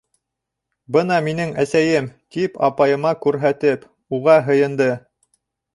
[0.95, 3.87] Бына минең әсәйем,— тип апайыма күрһәтеп,
[4.21, 4.95] уға һыйынды.